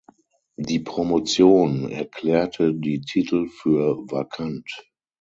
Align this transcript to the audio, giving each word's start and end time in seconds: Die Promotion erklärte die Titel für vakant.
Die 0.57 0.79
Promotion 0.79 1.87
erklärte 1.91 2.73
die 2.73 3.01
Titel 3.01 3.45
für 3.47 3.99
vakant. 4.09 4.67